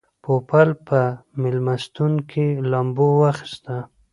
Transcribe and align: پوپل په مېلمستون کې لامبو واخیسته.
پوپل 0.23 0.69
په 0.87 0.99
مېلمستون 1.41 2.13
کې 2.29 2.45
لامبو 2.71 3.07
واخیسته. 3.21 3.77